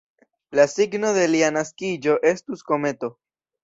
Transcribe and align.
La 0.59 0.65
signo 0.71 1.13
de 1.19 1.27
lia 1.35 1.53
naskiĝo 1.59 2.19
estus 2.35 2.69
kometo. 2.75 3.17